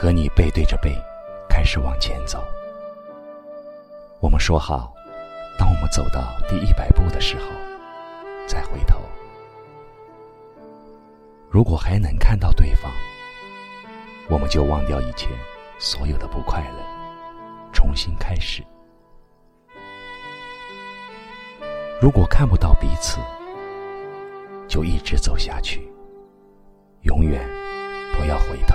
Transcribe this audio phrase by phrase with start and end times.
[0.00, 0.96] 和你背对着背，
[1.46, 2.42] 开始往前走。
[4.18, 4.94] 我们说好，
[5.58, 7.50] 当我们走到第一百步的时候，
[8.46, 8.98] 再回头。
[11.50, 12.90] 如果还能看到对方，
[14.30, 15.28] 我们就忘掉以前
[15.78, 18.64] 所有的不快乐，重新开始。
[22.00, 23.18] 如果看不到彼此，
[24.66, 25.92] 就一直走下去，
[27.02, 27.46] 永远
[28.16, 28.69] 不要回头。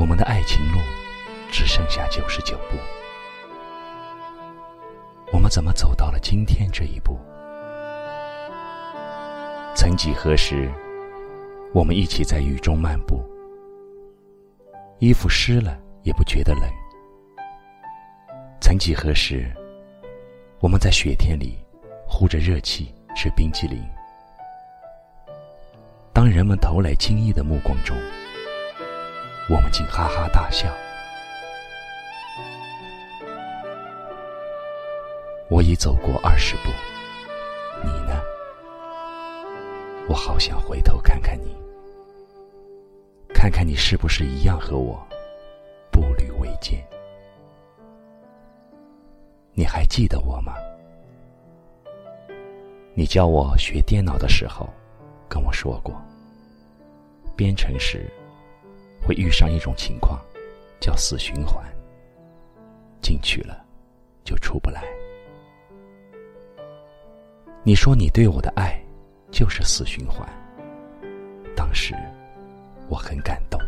[0.00, 0.78] 我们的爱情路
[1.52, 2.78] 只剩下九十九步，
[5.30, 7.18] 我们怎么走到了今天这一步？
[9.76, 10.72] 曾几何时，
[11.74, 13.22] 我们一起在雨中漫步，
[15.00, 16.62] 衣服湿了也不觉得冷。
[18.58, 19.54] 曾几何时，
[20.60, 21.58] 我们在雪天里
[22.08, 23.78] 呼着热气吃冰激凌。
[26.10, 27.94] 当人们投来惊异的目光中，
[29.50, 30.72] 我们竟哈哈大笑。
[35.48, 36.70] 我已走过二十步。
[37.82, 38.22] 你呢
[40.08, 41.56] 我好想回头看看你，
[43.34, 45.04] 看看你是不是一样和我
[45.90, 46.80] 步履维艰。
[49.52, 50.54] 你还记得我吗？
[52.94, 54.68] 你教我学电脑的时候
[55.28, 56.00] 跟我说过，
[57.34, 58.08] 编程时
[59.10, 60.20] 会遇上一种情况，
[60.78, 61.60] 叫死循环。
[63.02, 63.66] 进去了
[64.22, 64.84] 就出不来。
[67.64, 68.80] 你说你对我的爱。
[69.32, 70.28] 就是死循环。
[71.56, 71.94] 当时
[72.88, 73.60] 我很感动。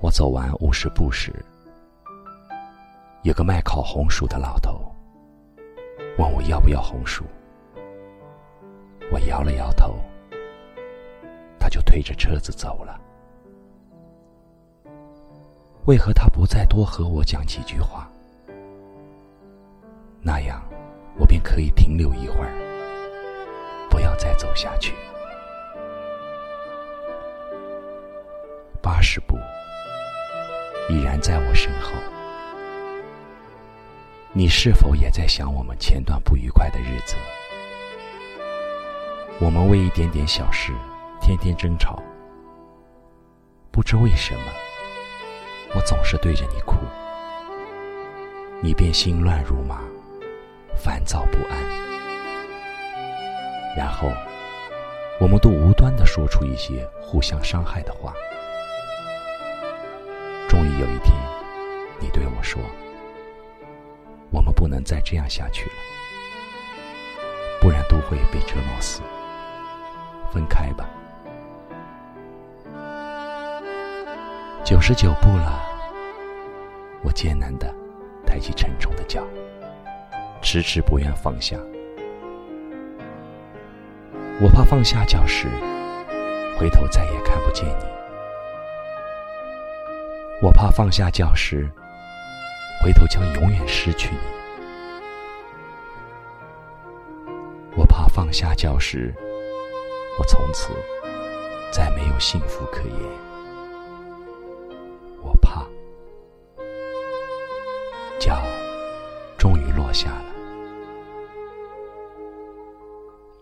[0.00, 1.30] 我走完五十步时，
[3.22, 4.80] 有个卖烤红薯的老头
[6.16, 7.22] 问我要不要红薯。
[9.12, 9.94] 我摇了摇头，
[11.70, 13.00] 就推着车子走了。
[15.86, 18.06] 为何他不再多和我讲几句话？
[20.20, 20.62] 那样。
[21.18, 22.52] 我便可以停留一会儿，
[23.90, 24.94] 不要再走下去。
[28.80, 29.36] 八十步
[30.88, 31.92] 已然在我身后，
[34.32, 37.16] 你是否也在想我们前段不愉快的日子？
[39.40, 40.72] 我们为一点点小事
[41.20, 42.02] 天天争吵，
[43.70, 44.52] 不知为什么，
[45.74, 46.76] 我总是对着你哭，
[48.60, 49.80] 你便心乱如麻。
[50.82, 51.58] 烦躁不安，
[53.76, 54.08] 然后
[55.20, 58.14] 我们都无端的说出一些互相伤害的话。
[60.48, 61.12] 终于有一天，
[61.98, 62.62] 你对我说
[64.32, 65.76] ：“我们不能再这样下去了，
[67.60, 69.02] 不然都会被折磨死。
[70.32, 70.88] 分开吧。”
[74.70, 75.60] 九十九步了，
[77.02, 77.74] 我艰难的
[78.24, 79.26] 抬起沉重的脚。
[80.40, 81.56] 迟迟不愿放下，
[84.40, 85.48] 我怕放下脚时，
[86.56, 87.84] 回头再也看不见你；
[90.40, 91.68] 我怕放下脚时，
[92.80, 94.20] 回头将永远失去你；
[97.76, 99.12] 我怕放下脚时，
[100.16, 100.70] 我从此
[101.72, 102.96] 再没有幸福可言；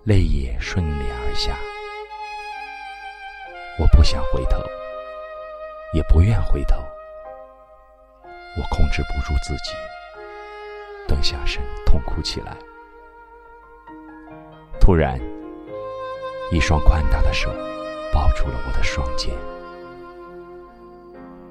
[0.08, 1.54] 泪也顺脸而下，
[3.78, 4.56] 我不想回头，
[5.92, 6.76] 也不愿回头。
[8.56, 9.74] 我控制不住自己，
[11.06, 12.56] 蹲下身痛哭起来。
[14.80, 15.20] 突然，
[16.50, 17.50] 一双宽大的手
[18.10, 19.34] 抱住了我的双肩。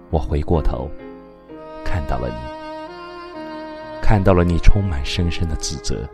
[0.09, 0.89] 我回过头，
[1.85, 6.09] 看到了你，看到了你充满深深的自责。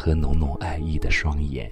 [0.00, 1.70] 和浓浓爱意的双眼，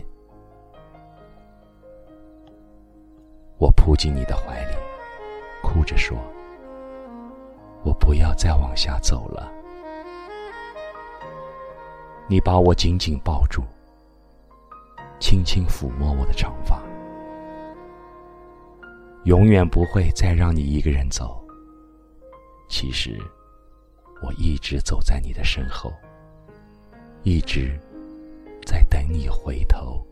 [3.56, 4.76] 我扑进你的怀里，
[5.62, 6.14] 哭着说
[7.82, 9.50] ：“我不要再往下走了。”
[12.28, 13.62] 你把我紧紧抱住，
[15.18, 16.82] 轻轻抚摸我的长发，
[19.24, 21.42] 永远不会再让你一个人走。
[22.68, 23.18] 其实，
[24.22, 25.90] 我一直走在你的身后，
[27.22, 27.80] 一直。
[28.68, 30.06] 在等你回头。